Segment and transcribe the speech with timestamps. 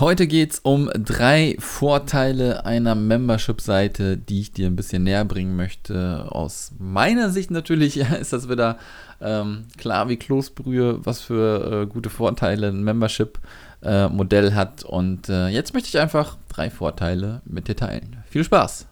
[0.00, 5.54] Heute geht es um drei Vorteile einer Membership-Seite, die ich dir ein bisschen näher bringen
[5.54, 6.26] möchte.
[6.30, 8.78] Aus meiner Sicht natürlich ist das wieder
[9.20, 14.82] ähm, klar wie Kloßbrühe, was für äh, gute Vorteile ein Membership-Modell äh, hat.
[14.82, 18.16] Und äh, jetzt möchte ich einfach drei Vorteile mit dir teilen.
[18.26, 18.86] Viel Spaß!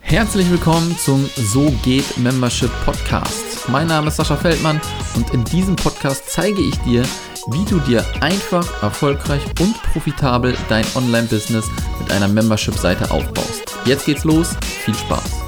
[0.00, 3.47] Herzlich willkommen zum So geht Membership Podcast.
[3.70, 4.80] Mein Name ist Sascha Feldmann
[5.14, 7.02] und in diesem Podcast zeige ich dir,
[7.48, 11.66] wie du dir einfach, erfolgreich und profitabel dein Online-Business
[12.00, 13.76] mit einer Membership-Seite aufbaust.
[13.84, 15.47] Jetzt geht's los, viel Spaß!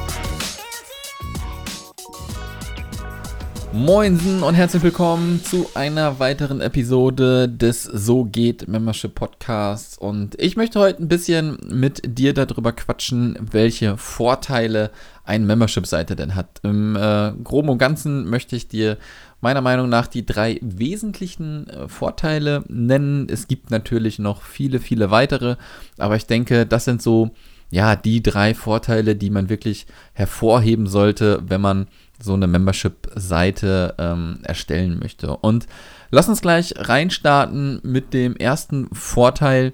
[3.72, 9.96] Moinsen und herzlich willkommen zu einer weiteren Episode des So geht Membership Podcasts.
[9.96, 14.90] Und ich möchte heute ein bisschen mit dir darüber quatschen, welche Vorteile
[15.24, 16.58] eine Membership-Seite denn hat.
[16.64, 18.98] Im äh, Groben und Ganzen möchte ich dir
[19.40, 23.28] meiner Meinung nach die drei wesentlichen äh, Vorteile nennen.
[23.30, 25.54] Es gibt natürlich noch viele, viele weitere,
[25.96, 27.30] aber ich denke, das sind so
[27.70, 31.88] ja die drei Vorteile, die man wirklich hervorheben sollte, wenn man
[32.22, 35.36] so eine Membership-Seite ähm, erstellen möchte.
[35.36, 35.66] Und
[36.10, 39.72] lass uns gleich reinstarten mit dem ersten Vorteil,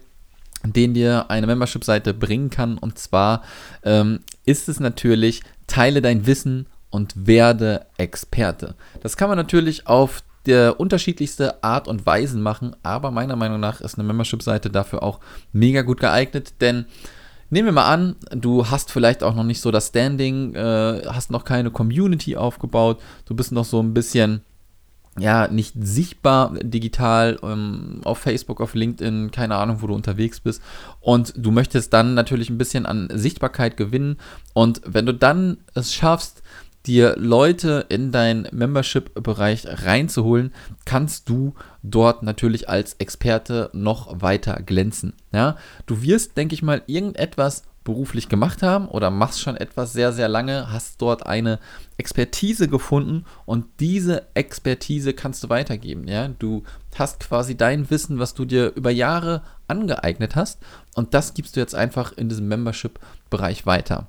[0.64, 2.78] den dir eine Membership-Seite bringen kann.
[2.78, 3.42] Und zwar
[3.82, 8.74] ähm, ist es natürlich, teile dein Wissen und werde Experte.
[9.02, 13.80] Das kann man natürlich auf der unterschiedlichste Art und Weisen machen, aber meiner Meinung nach
[13.80, 15.18] ist eine Membership-Seite dafür auch
[15.52, 16.86] mega gut geeignet, denn
[17.48, 21.30] Nehmen wir mal an, du hast vielleicht auch noch nicht so das Standing, äh, hast
[21.30, 24.42] noch keine Community aufgebaut, du bist noch so ein bisschen,
[25.18, 30.60] ja, nicht sichtbar digital ähm, auf Facebook, auf LinkedIn, keine Ahnung, wo du unterwegs bist.
[31.00, 34.18] Und du möchtest dann natürlich ein bisschen an Sichtbarkeit gewinnen.
[34.52, 36.42] Und wenn du dann es schaffst,
[36.86, 40.52] dir Leute in deinen Membership-Bereich reinzuholen,
[40.84, 45.14] kannst du dort natürlich als Experte noch weiter glänzen.
[45.32, 45.56] Ja?
[45.86, 50.28] Du wirst, denke ich mal, irgendetwas beruflich gemacht haben oder machst schon etwas sehr, sehr
[50.28, 51.60] lange, hast dort eine
[51.96, 56.08] Expertise gefunden und diese Expertise kannst du weitergeben.
[56.08, 56.28] Ja?
[56.28, 56.64] Du
[56.96, 60.58] hast quasi dein Wissen, was du dir über Jahre angeeignet hast
[60.94, 64.08] und das gibst du jetzt einfach in diesem Membership-Bereich weiter.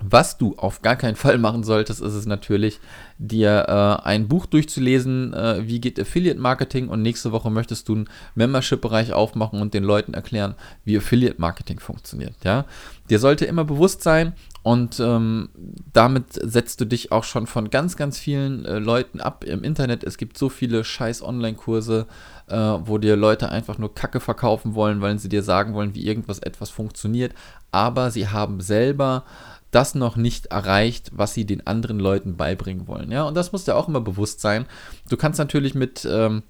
[0.00, 2.78] Was du auf gar keinen Fall machen solltest, ist es natürlich,
[3.18, 7.94] dir äh, ein Buch durchzulesen, äh, wie geht Affiliate Marketing und nächste Woche möchtest du
[7.96, 10.54] einen Membership-Bereich aufmachen und den Leuten erklären,
[10.84, 12.34] wie Affiliate Marketing funktioniert.
[12.44, 12.64] Ja?
[13.10, 15.48] Dir sollte immer bewusst sein und ähm,
[15.92, 20.04] damit setzt du dich auch schon von ganz, ganz vielen äh, Leuten ab im Internet.
[20.04, 22.06] Es gibt so viele scheiß Online-Kurse,
[22.46, 26.06] äh, wo dir Leute einfach nur Kacke verkaufen wollen, weil sie dir sagen wollen, wie
[26.06, 27.34] irgendwas etwas funktioniert,
[27.72, 29.24] aber sie haben selber
[29.70, 33.10] das noch nicht erreicht, was sie den anderen Leuten beibringen wollen.
[33.10, 34.66] Ja, und das muss dir auch immer bewusst sein.
[35.08, 36.42] Du kannst natürlich mit ähm,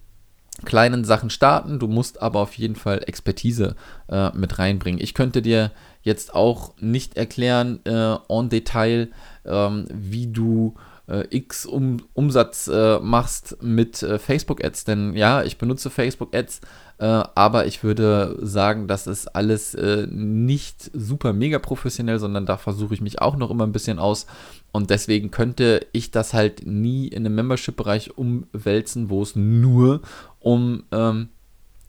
[0.65, 3.77] kleinen Sachen starten, du musst aber auf jeden Fall Expertise
[4.09, 5.01] äh, mit reinbringen.
[5.01, 5.71] Ich könnte dir
[6.03, 9.09] jetzt auch nicht erklären äh, en Detail,
[9.45, 10.75] ähm, wie du
[11.09, 14.85] äh, X um, Umsatz äh, machst mit äh, Facebook-Ads.
[14.85, 16.61] Denn ja, ich benutze Facebook-Ads,
[16.99, 22.57] äh, aber ich würde sagen, das ist alles äh, nicht super mega professionell, sondern da
[22.57, 24.27] versuche ich mich auch noch immer ein bisschen aus.
[24.71, 30.03] Und deswegen könnte ich das halt nie in einem Membership-Bereich umwälzen, wo es nur
[30.41, 31.29] um ähm,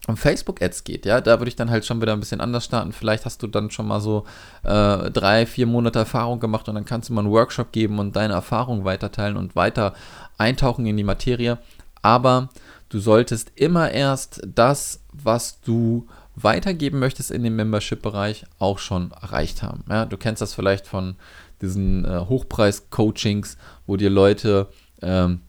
[0.08, 2.94] um Facebook-Ads geht, ja, da würde ich dann halt schon wieder ein bisschen anders starten.
[2.94, 4.26] Vielleicht hast du dann schon mal so
[4.64, 8.16] äh, drei, vier Monate Erfahrung gemacht und dann kannst du mal einen Workshop geben und
[8.16, 9.94] deine Erfahrung weiterteilen und weiter
[10.38, 11.60] eintauchen in die Materie.
[12.02, 12.50] Aber
[12.90, 19.62] du solltest immer erst das, was du weitergeben möchtest in dem Membership-Bereich, auch schon erreicht
[19.62, 19.84] haben.
[19.90, 21.16] Ja, du kennst das vielleicht von
[21.62, 24.70] diesen äh, Hochpreis-Coachings, wo dir Leute
[25.02, 25.42] ähm,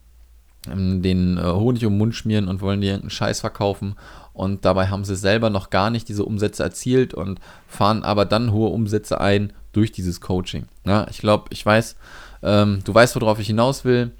[0.67, 3.95] den äh, Honig um den Mund schmieren und wollen dir irgendeinen Scheiß verkaufen
[4.33, 8.51] und dabei haben sie selber noch gar nicht diese Umsätze erzielt und fahren aber dann
[8.51, 10.65] hohe Umsätze ein durch dieses Coaching.
[10.85, 11.95] Ja, ich glaube, ich weiß,
[12.43, 14.11] ähm, du weißt, worauf ich hinaus will.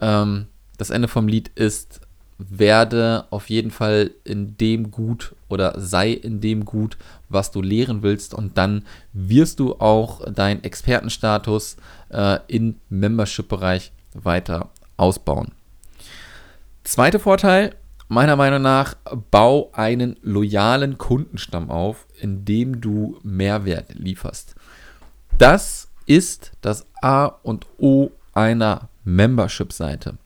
[0.00, 0.46] Ähm,
[0.76, 2.00] das Ende vom Lied ist,
[2.38, 6.96] werde auf jeden Fall in dem gut oder sei in dem gut,
[7.28, 11.76] was du lehren willst und dann wirst du auch deinen Expertenstatus
[12.10, 15.52] äh, im Membership-Bereich weiter ausbauen.
[16.84, 17.74] Zweiter Vorteil,
[18.08, 18.94] meiner Meinung nach,
[19.30, 24.54] bau einen loyalen Kundenstamm auf, indem du Mehrwert lieferst.
[25.38, 30.18] Das ist das A und O einer Membership-Seite.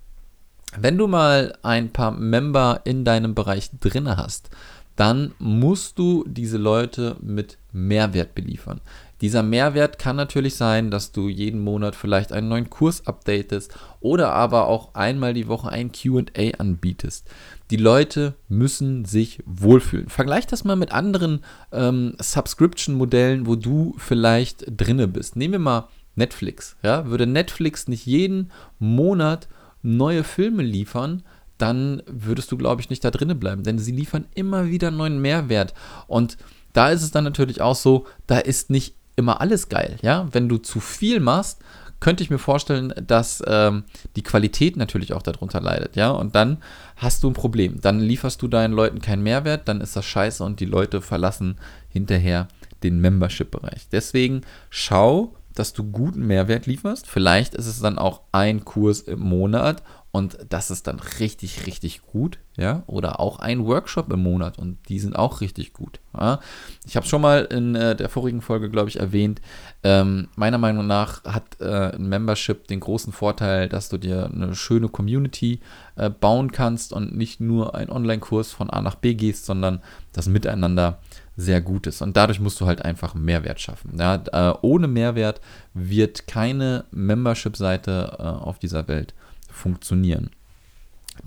[0.77, 4.51] Wenn du mal ein paar Member in deinem Bereich drin hast,
[4.97, 8.81] dann musst du diese Leute mit Mehrwert beliefern.
[9.21, 14.33] Dieser Mehrwert kann natürlich sein, dass du jeden Monat vielleicht einen neuen Kurs updatest oder
[14.33, 16.23] aber auch einmal die Woche ein QA
[16.59, 17.29] anbietest.
[17.71, 20.09] Die Leute müssen sich wohlfühlen.
[20.09, 25.37] Vergleich das mal mit anderen ähm, Subscription-Modellen, wo du vielleicht drinne bist.
[25.37, 26.77] Nehmen wir mal Netflix.
[26.83, 27.07] Ja?
[27.07, 29.49] Würde Netflix nicht jeden Monat
[29.83, 31.23] neue Filme liefern,
[31.57, 35.21] dann würdest du, glaube ich, nicht da drinnen bleiben, denn sie liefern immer wieder neuen
[35.21, 35.75] Mehrwert.
[36.07, 36.37] Und
[36.73, 39.97] da ist es dann natürlich auch so, da ist nicht immer alles geil.
[40.03, 40.29] Ja?
[40.33, 41.59] Wenn du zu viel machst,
[42.01, 43.85] könnte ich mir vorstellen, dass ähm,
[44.15, 46.11] die Qualität natürlich auch darunter leidet, ja.
[46.11, 46.59] Und dann
[46.97, 47.81] hast du ein Problem.
[47.81, 51.59] Dann lieferst du deinen Leuten keinen Mehrwert, dann ist das scheiße und die Leute verlassen
[51.89, 52.47] hinterher
[52.85, 53.89] den Membership-Bereich.
[53.91, 57.09] Deswegen schau, dass du guten Mehrwert lieferst.
[57.09, 62.03] Vielleicht ist es dann auch ein Kurs im Monat und das ist dann richtig, richtig
[62.03, 62.83] gut, ja.
[62.87, 66.01] Oder auch ein Workshop im Monat und die sind auch richtig gut.
[66.15, 66.41] Ja?
[66.87, 69.43] Ich habe schon mal in äh, der vorigen Folge, glaube ich, erwähnt,
[69.83, 74.55] ähm, meiner Meinung nach hat äh, ein Membership den großen Vorteil, dass du dir eine
[74.55, 75.61] schöne Community
[75.97, 79.83] äh, bauen kannst und nicht nur einen Online-Kurs von A nach B gehst, sondern
[80.15, 81.01] das Miteinander
[81.37, 82.01] sehr gut ist.
[82.01, 83.97] Und dadurch musst du halt einfach Mehrwert schaffen.
[83.99, 85.41] Ja, äh, ohne Mehrwert
[85.75, 89.15] wird keine Membership-Seite äh, auf dieser Welt
[89.59, 90.31] funktionieren.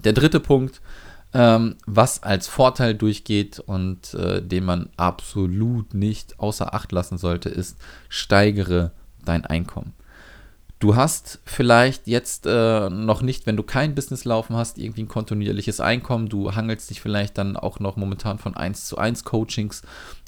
[0.03, 0.81] Der dritte Punkt,
[1.33, 7.49] ähm, was als Vorteil durchgeht und äh, den man absolut nicht außer Acht lassen sollte,
[7.49, 7.77] ist,
[8.09, 8.91] steigere
[9.23, 9.93] dein Einkommen.
[10.79, 15.07] Du hast vielleicht jetzt äh, noch nicht, wenn du kein Business laufen hast, irgendwie ein
[15.07, 16.27] kontinuierliches Einkommen.
[16.27, 19.83] Du hangelst dich vielleicht dann auch noch momentan von 1 zu 1 Coachings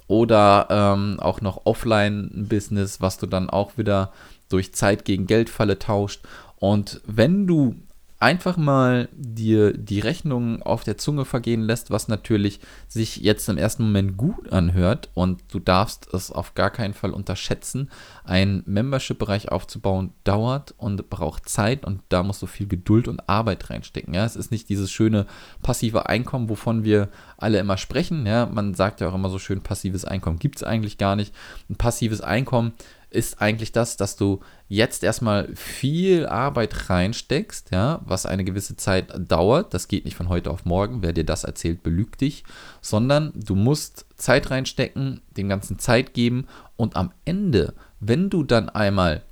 [0.08, 4.14] oder ähm, auch noch Offline-Business, was du dann auch wieder
[4.48, 6.22] durch Zeit gegen Geldfalle tauscht.
[6.58, 7.76] Und wenn du
[8.24, 13.58] einfach mal dir die Rechnung auf der Zunge vergehen lässt, was natürlich sich jetzt im
[13.58, 17.92] ersten Moment gut anhört und du darfst es auf gar keinen Fall unterschätzen.
[18.24, 23.70] Ein Membership-Bereich aufzubauen dauert und braucht Zeit und da musst du viel Geduld und Arbeit
[23.70, 24.14] reinstecken.
[24.14, 25.26] Ja, es ist nicht dieses schöne
[25.62, 28.26] passive Einkommen, wovon wir alle immer sprechen.
[28.26, 31.36] Ja, man sagt ja auch immer so schön, passives Einkommen gibt es eigentlich gar nicht.
[31.70, 32.72] Ein passives Einkommen
[33.14, 39.14] ist eigentlich das, dass du jetzt erstmal viel Arbeit reinsteckst, ja, was eine gewisse Zeit
[39.30, 39.74] dauert.
[39.74, 41.02] Das geht nicht von heute auf morgen.
[41.02, 42.44] Wer dir das erzählt, belügt dich,
[42.82, 48.70] sondern du musst Zeit reinstecken, dem ganzen Zeit geben und am Ende, wenn du dann
[48.70, 49.24] einmal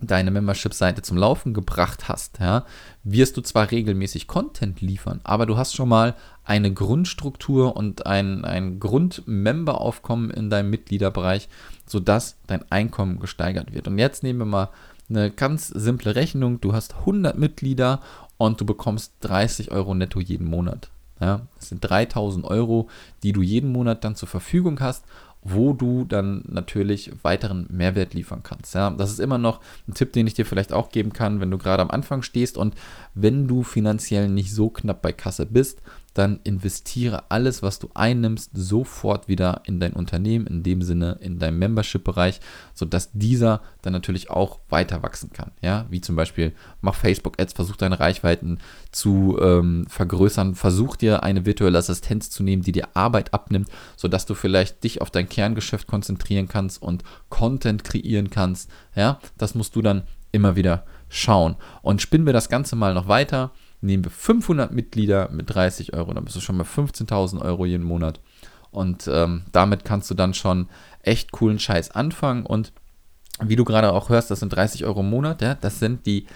[0.00, 2.64] deine Membership-Seite zum Laufen gebracht hast, ja,
[3.02, 6.14] wirst du zwar regelmäßig Content liefern, aber du hast schon mal
[6.44, 11.48] eine Grundstruktur und ein, ein Grund-Member-Aufkommen in deinem Mitgliederbereich,
[11.86, 13.88] sodass dein Einkommen gesteigert wird.
[13.88, 14.68] Und jetzt nehmen wir mal
[15.08, 16.60] eine ganz simple Rechnung.
[16.60, 18.00] Du hast 100 Mitglieder
[18.36, 20.90] und du bekommst 30 Euro netto jeden Monat.
[21.20, 22.88] Ja, das sind 3000 Euro,
[23.22, 25.04] die du jeden Monat dann zur Verfügung hast
[25.48, 28.74] wo du dann natürlich weiteren Mehrwert liefern kannst.
[28.74, 31.50] Ja, das ist immer noch ein Tipp, den ich dir vielleicht auch geben kann, wenn
[31.50, 32.74] du gerade am Anfang stehst und
[33.14, 35.82] wenn du finanziell nicht so knapp bei Kasse bist,
[36.16, 41.38] dann investiere alles, was du einnimmst, sofort wieder in dein Unternehmen, in dem Sinne in
[41.38, 42.40] deinem Membership-Bereich,
[42.72, 45.50] sodass dieser dann natürlich auch weiter wachsen kann.
[45.60, 48.58] Ja, wie zum Beispiel, mach Facebook-Ads, versuch deine Reichweiten
[48.92, 54.24] zu ähm, vergrößern, versuch dir eine virtuelle Assistenz zu nehmen, die dir Arbeit abnimmt, sodass
[54.24, 58.70] du vielleicht dich auf dein Kerngeschäft konzentrieren kannst und Content kreieren kannst.
[58.94, 61.56] Ja, das musst du dann immer wieder schauen.
[61.82, 66.12] Und spinnen wir das Ganze mal noch weiter nehmen wir 500 Mitglieder mit 30 Euro,
[66.14, 68.20] dann bist du schon bei 15.000 Euro jeden Monat.
[68.70, 70.68] Und ähm, damit kannst du dann schon
[71.02, 72.44] echt coolen Scheiß anfangen.
[72.44, 72.72] Und
[73.40, 75.40] wie du gerade auch hörst, das sind 30 Euro im Monat.
[75.42, 75.54] Ja?
[75.54, 76.26] Das sind die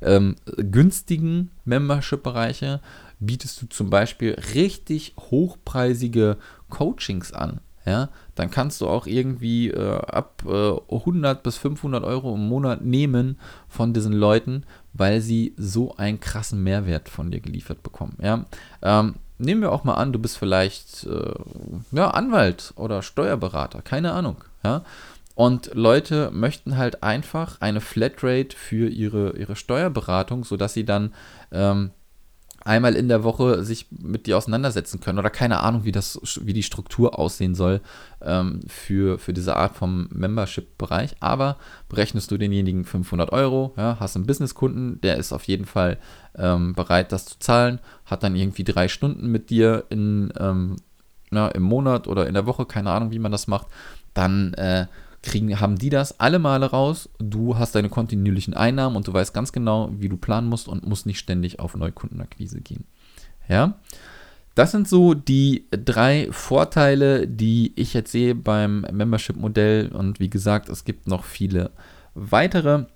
[0.00, 2.80] ähm, günstigen Membership-Bereiche.
[3.18, 6.38] Bietest du zum Beispiel richtig hochpreisige
[6.70, 12.34] Coachings an ja, dann kannst du auch irgendwie äh, ab äh, 100 bis 500 Euro
[12.34, 17.82] im Monat nehmen von diesen Leuten, weil sie so einen krassen Mehrwert von dir geliefert
[17.82, 18.16] bekommen.
[18.22, 18.44] Ja,
[18.82, 21.34] ähm, nehmen wir auch mal an, du bist vielleicht äh,
[21.92, 24.44] ja, Anwalt oder Steuerberater, keine Ahnung.
[24.62, 24.82] Ja,
[25.34, 31.14] und Leute möchten halt einfach eine Flatrate für ihre, ihre Steuerberatung, sodass sie dann
[31.50, 31.92] ähm,
[32.64, 36.52] einmal in der Woche sich mit dir auseinandersetzen können oder keine Ahnung, wie, das, wie
[36.52, 37.80] die Struktur aussehen soll
[38.22, 41.16] ähm, für, für diese Art vom Membership-Bereich.
[41.20, 41.56] Aber
[41.88, 45.98] berechnest du denjenigen 500 Euro, ja, hast einen Businesskunden, der ist auf jeden Fall
[46.36, 50.76] ähm, bereit, das zu zahlen, hat dann irgendwie drei Stunden mit dir in, ähm,
[51.30, 53.68] na, im Monat oder in der Woche, keine Ahnung, wie man das macht,
[54.12, 54.86] dann äh,
[55.22, 57.08] kriegen, haben die das alle Male raus.
[57.18, 60.86] Du hast deine kontinuierlichen Einnahmen und du weißt ganz genau, wie du planen musst und
[60.86, 62.84] musst nicht ständig auf Neukundenakquise gehen.
[63.48, 63.78] Ja.
[64.54, 69.88] Das sind so die drei Vorteile, die ich jetzt sehe beim Membership-Modell.
[69.92, 71.70] Und wie gesagt, es gibt noch viele
[72.14, 72.86] weitere.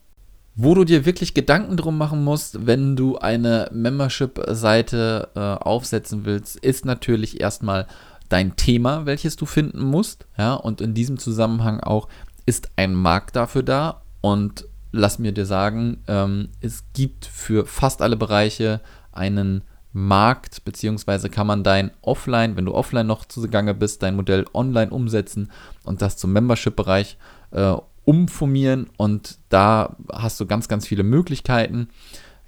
[0.57, 6.57] Wo du dir wirklich Gedanken drum machen musst, wenn du eine Membership-Seite äh, aufsetzen willst,
[6.57, 7.87] ist natürlich erstmal
[8.29, 10.27] dein Thema, welches du finden musst.
[10.37, 12.09] Ja, und in diesem Zusammenhang auch,
[12.47, 14.03] ist ein Markt dafür da?
[14.21, 18.81] Und lass mir dir sagen, ähm, es gibt für fast alle Bereiche
[19.13, 19.63] einen
[19.93, 24.91] Markt, beziehungsweise kann man dein Offline, wenn du offline noch zugange bist, dein Modell online
[24.91, 25.51] umsetzen
[25.85, 27.17] und das zum Membership-Bereich
[27.53, 31.89] äh, umformieren und da hast du ganz, ganz viele Möglichkeiten.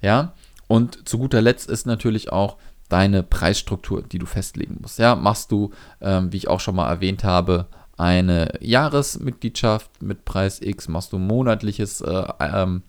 [0.01, 0.33] Ja,
[0.67, 2.57] und zu guter Letzt ist natürlich auch
[2.89, 4.99] deine Preisstruktur, die du festlegen musst.
[4.99, 7.67] Ja, machst du, ähm, wie ich auch schon mal erwähnt habe,
[7.97, 12.83] eine Jahresmitgliedschaft mit Preis X, machst du monatliches äh, ähm,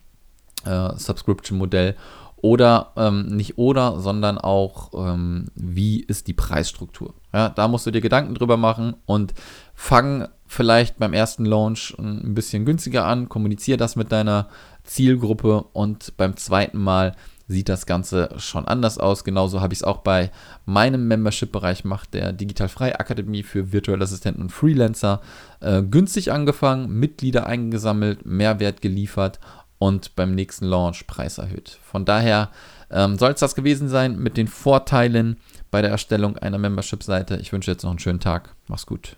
[0.65, 1.97] äh, Subscription-Modell
[2.41, 7.15] oder ähm, nicht oder, sondern auch, ähm, wie ist die Preisstruktur.
[7.33, 9.35] Ja, da musst du dir Gedanken drüber machen und
[9.75, 14.49] fang vielleicht beim ersten Launch ein bisschen günstiger an, kommuniziere das mit deiner
[14.85, 17.15] Zielgruppe und beim zweiten Mal
[17.49, 19.25] sieht das Ganze schon anders aus.
[19.25, 20.31] Genauso habe ich es auch bei
[20.67, 25.21] meinem Membership-Bereich gemacht, der Digital Frei Akademie für virtuelle Assistenten und Freelancer.
[25.61, 29.41] Äh, günstig angefangen, Mitglieder eingesammelt, Mehrwert geliefert
[29.79, 31.79] und beim nächsten Launch Preis erhöht.
[31.83, 32.51] Von daher
[32.91, 35.39] ähm, soll es das gewesen sein mit den Vorteilen
[35.71, 37.37] bei der Erstellung einer Membership-Seite.
[37.37, 38.55] Ich wünsche jetzt noch einen schönen Tag.
[38.69, 39.17] Mach's gut.